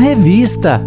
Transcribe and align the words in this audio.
revista. 0.00 0.80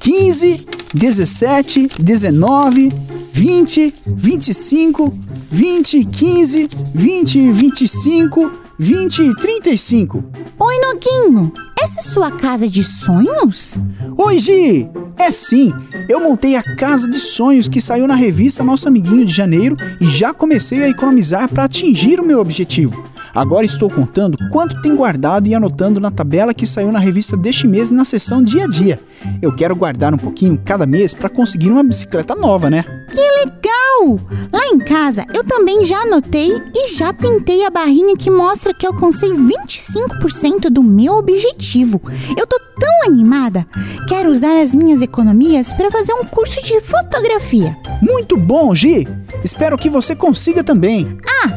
15, 0.00 0.66
17, 0.94 1.88
19, 2.00 2.92
20, 3.30 3.94
25, 4.06 5.14
20, 5.50 6.04
15, 6.06 6.70
20, 6.94 7.52
25, 7.52 8.52
20 8.78 9.22
e 9.22 9.36
35. 9.36 10.24
Oi, 10.58 10.74
Noguinho. 10.80 11.52
Essa 11.80 12.00
é 12.00 12.02
sua 12.02 12.30
casa 12.30 12.66
de 12.66 12.82
sonhos? 12.82 13.78
Oi, 14.16 14.38
Gi! 14.38 14.88
É 15.18 15.30
sim, 15.30 15.72
eu 16.08 16.20
montei 16.20 16.56
a 16.56 16.62
Casa 16.62 17.08
de 17.08 17.18
Sonhos 17.18 17.68
que 17.68 17.80
saiu 17.80 18.06
na 18.06 18.14
revista 18.14 18.64
Nosso 18.64 18.88
Amiguinho 18.88 19.24
de 19.24 19.32
Janeiro 19.32 19.76
e 20.00 20.06
já 20.06 20.32
comecei 20.32 20.82
a 20.82 20.88
economizar 20.88 21.48
para 21.48 21.64
atingir 21.64 22.18
o 22.18 22.26
meu 22.26 22.40
objetivo. 22.40 23.11
Agora 23.34 23.64
estou 23.64 23.88
contando 23.88 24.36
quanto 24.50 24.80
tem 24.82 24.94
guardado 24.94 25.46
e 25.48 25.54
anotando 25.54 25.98
na 25.98 26.10
tabela 26.10 26.52
que 26.52 26.66
saiu 26.66 26.92
na 26.92 26.98
revista 26.98 27.36
deste 27.36 27.66
mês 27.66 27.90
na 27.90 28.04
seção 28.04 28.42
dia 28.42 28.64
a 28.64 28.68
dia. 28.68 29.00
Eu 29.40 29.54
quero 29.54 29.74
guardar 29.74 30.12
um 30.12 30.18
pouquinho 30.18 30.60
cada 30.62 30.84
mês 30.84 31.14
para 31.14 31.30
conseguir 31.30 31.70
uma 31.70 31.82
bicicleta 31.82 32.34
nova, 32.34 32.68
né? 32.68 32.84
Que 33.10 33.20
legal! 33.44 34.20
Lá 34.52 34.66
em 34.66 34.78
casa 34.78 35.24
eu 35.34 35.44
também 35.44 35.84
já 35.84 35.98
anotei 36.02 36.50
e 36.74 36.88
já 36.88 37.12
pintei 37.12 37.64
a 37.64 37.70
barrinha 37.70 38.16
que 38.16 38.30
mostra 38.30 38.74
que 38.74 38.86
alcancei 38.86 39.30
25% 39.30 40.68
do 40.70 40.82
meu 40.82 41.14
objetivo. 41.14 42.00
Eu 42.36 42.46
tô 42.46 42.60
tão 42.78 43.06
animada! 43.06 43.66
Quero 44.08 44.30
usar 44.30 44.60
as 44.60 44.74
minhas 44.74 45.00
economias 45.00 45.72
para 45.72 45.90
fazer 45.90 46.12
um 46.14 46.24
curso 46.24 46.62
de 46.62 46.80
fotografia. 46.80 47.76
Muito 48.02 48.36
bom, 48.36 48.74
Gi! 48.74 49.08
Espero 49.42 49.78
que 49.78 49.88
você 49.88 50.14
consiga 50.14 50.62
também. 50.62 51.16
Ah, 51.44 51.51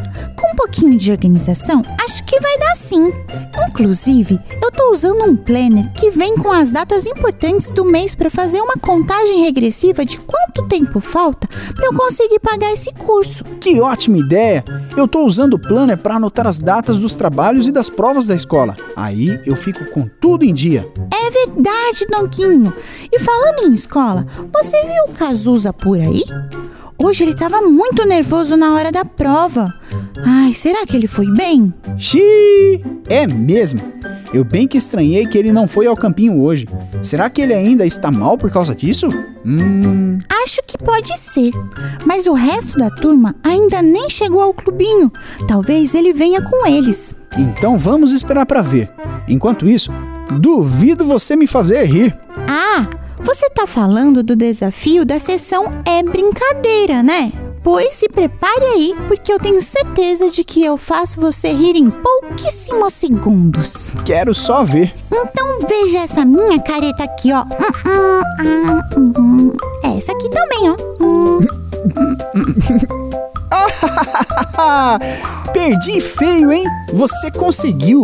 um 0.55 0.63
pouquinho 0.65 0.97
de 0.97 1.11
organização, 1.11 1.83
acho 2.01 2.23
que 2.23 2.39
vai 2.39 2.57
dar 2.57 2.75
sim. 2.75 3.11
Inclusive, 3.67 4.39
eu 4.63 4.71
tô 4.71 4.89
usando 4.89 5.25
um 5.25 5.35
planner 5.35 5.91
que 5.91 6.09
vem 6.11 6.37
com 6.37 6.49
as 6.49 6.71
datas 6.71 7.05
importantes 7.05 7.69
do 7.69 7.83
mês 7.83 8.15
para 8.15 8.29
fazer 8.29 8.61
uma 8.61 8.75
contagem 8.75 9.43
regressiva 9.43 10.05
de 10.05 10.17
quanto 10.17 10.65
tempo 10.69 11.01
falta 11.01 11.45
para 11.75 11.87
eu 11.87 11.93
conseguir 11.93 12.39
pagar 12.39 12.71
esse 12.71 12.93
curso. 12.93 13.43
Que 13.59 13.81
ótima 13.81 14.17
ideia! 14.17 14.63
Eu 14.95 15.09
tô 15.09 15.25
usando 15.25 15.55
o 15.55 15.59
planner 15.59 15.97
para 15.97 16.15
anotar 16.15 16.47
as 16.47 16.57
datas 16.57 16.97
dos 16.99 17.15
trabalhos 17.15 17.67
e 17.67 17.71
das 17.71 17.89
provas 17.89 18.25
da 18.25 18.33
escola. 18.33 18.77
Aí 18.95 19.37
eu 19.45 19.57
fico 19.57 19.83
com 19.91 20.07
tudo 20.07 20.45
em 20.45 20.53
dia. 20.53 20.89
Verdade, 21.35 22.05
Donquinho. 22.09 22.73
E 23.11 23.19
falando 23.19 23.67
em 23.67 23.73
escola, 23.73 24.25
você 24.53 24.81
viu 24.83 25.03
o 25.09 25.13
Cazuza 25.13 25.73
por 25.73 25.99
aí? 25.99 26.23
Hoje 26.97 27.25
ele 27.25 27.31
estava 27.31 27.61
muito 27.61 28.07
nervoso 28.07 28.55
na 28.55 28.73
hora 28.73 28.89
da 28.89 29.03
prova. 29.03 29.73
Ai, 30.25 30.53
será 30.53 30.85
que 30.85 30.95
ele 30.95 31.07
foi 31.07 31.29
bem? 31.33 31.73
Xiii, 31.97 32.85
é 33.09 33.27
mesmo. 33.27 33.81
Eu 34.33 34.45
bem 34.45 34.65
que 34.65 34.77
estranhei 34.77 35.25
que 35.27 35.37
ele 35.37 35.51
não 35.51 35.67
foi 35.67 35.87
ao 35.87 35.95
campinho 35.95 36.41
hoje. 36.41 36.67
Será 37.01 37.29
que 37.29 37.41
ele 37.41 37.53
ainda 37.53 37.85
está 37.85 38.09
mal 38.09 38.37
por 38.37 38.49
causa 38.49 38.73
disso? 38.73 39.09
Hum. 39.45 40.19
Acho 40.43 40.61
que 40.65 40.77
pode 40.77 41.17
ser. 41.19 41.51
Mas 42.05 42.27
o 42.27 42.33
resto 42.33 42.77
da 42.77 42.89
turma 42.89 43.35
ainda 43.43 43.81
nem 43.81 44.09
chegou 44.09 44.41
ao 44.41 44.53
clubinho. 44.53 45.11
Talvez 45.47 45.93
ele 45.93 46.13
venha 46.13 46.41
com 46.41 46.65
eles. 46.65 47.13
Então 47.37 47.77
vamos 47.77 48.13
esperar 48.13 48.45
para 48.45 48.61
ver. 48.61 48.89
Enquanto 49.27 49.67
isso, 49.67 49.91
duvido 50.39 51.05
você 51.05 51.35
me 51.35 51.47
fazer 51.47 51.83
rir. 51.85 52.17
Ah, 52.49 52.87
você 53.19 53.49
tá 53.49 53.65
falando 53.65 54.21
do 54.21 54.35
desafio 54.35 55.05
da 55.05 55.19
sessão 55.19 55.71
É 55.85 56.03
Brincadeira, 56.03 57.01
né? 57.01 57.31
Pois 57.63 57.93
se 57.93 58.07
prepare 58.07 58.63
aí, 58.63 58.95
porque 59.07 59.33
eu 59.33 59.39
tenho 59.39 59.59
certeza 59.59 60.29
de 60.29 60.43
que 60.43 60.63
eu 60.63 60.77
faço 60.77 61.19
você 61.19 61.49
rir 61.49 61.75
em 61.75 61.89
pouquíssimos 61.89 62.93
segundos. 62.93 63.91
Quero 64.05 64.35
só 64.35 64.63
ver. 64.63 64.93
Então 65.11 65.59
veja 65.67 65.99
essa 65.99 66.23
minha 66.23 66.59
careta 66.59 67.03
aqui, 67.03 67.33
ó. 67.33 67.43
Hum, 67.43 68.21
hum, 68.95 69.13
hum, 69.17 69.51
essa 69.83 70.11
aqui 70.11 70.29
também, 70.29 70.69
ó. 70.69 70.75
Perdi 75.51 76.01
feio, 76.01 76.51
hein? 76.51 76.65
Você 76.93 77.31
conseguiu. 77.31 78.01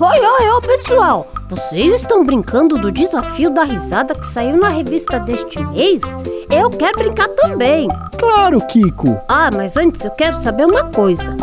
Oi, 0.00 0.20
oi, 0.20 0.48
oi, 0.48 0.60
pessoal! 0.62 1.35
Vocês 1.48 1.92
estão 1.92 2.24
brincando 2.24 2.76
do 2.76 2.90
desafio 2.90 3.50
da 3.50 3.62
risada 3.62 4.16
que 4.16 4.26
saiu 4.26 4.56
na 4.56 4.68
revista 4.68 5.20
deste 5.20 5.62
mês? 5.62 6.02
Eu 6.50 6.68
quero 6.70 6.98
brincar 6.98 7.28
também! 7.28 7.88
Claro, 8.18 8.60
Kiko! 8.62 9.16
Ah, 9.28 9.48
mas 9.54 9.76
antes 9.76 10.04
eu 10.04 10.10
quero 10.10 10.42
saber 10.42 10.66
uma 10.66 10.84
coisa. 10.84 11.36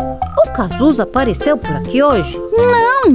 O 0.44 0.52
Cazuza 0.52 1.04
apareceu 1.04 1.56
por 1.56 1.70
aqui 1.70 2.02
hoje? 2.02 2.38
Não! 2.52 3.12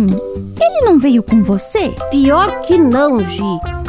Ele 0.59 0.81
não 0.83 0.97
veio 0.97 1.21
com 1.21 1.43
você? 1.43 1.93
Pior 2.09 2.59
que 2.61 2.75
não, 2.75 3.23
Gi. 3.23 3.43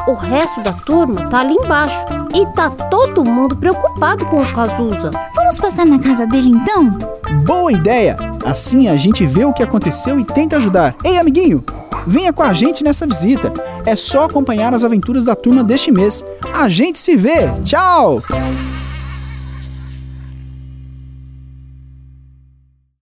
O 0.06 0.12
resto 0.12 0.62
da 0.62 0.74
turma 0.74 1.26
tá 1.30 1.40
ali 1.40 1.54
embaixo 1.54 2.04
e 2.34 2.44
tá 2.54 2.68
todo 2.68 3.24
mundo 3.24 3.56
preocupado 3.56 4.26
com 4.26 4.42
o 4.42 4.52
Cazuza. 4.52 5.10
Vamos 5.34 5.58
passar 5.58 5.86
na 5.86 5.98
casa 5.98 6.26
dele 6.26 6.50
então? 6.50 6.98
Boa 7.46 7.72
ideia! 7.72 8.18
Assim 8.44 8.88
a 8.88 8.96
gente 8.96 9.24
vê 9.24 9.46
o 9.46 9.54
que 9.54 9.62
aconteceu 9.62 10.20
e 10.20 10.24
tenta 10.24 10.58
ajudar. 10.58 10.94
Ei, 11.02 11.18
amiguinho! 11.18 11.64
Venha 12.06 12.32
com 12.32 12.42
a 12.42 12.52
gente 12.52 12.82
nessa 12.82 13.06
visita. 13.06 13.52
É 13.84 13.94
só 13.94 14.24
acompanhar 14.24 14.74
as 14.74 14.84
aventuras 14.84 15.24
da 15.24 15.34
turma 15.34 15.62
deste 15.62 15.90
mês. 15.90 16.24
A 16.54 16.68
gente 16.68 16.98
se 16.98 17.16
vê. 17.16 17.48
Tchau! 17.64 18.22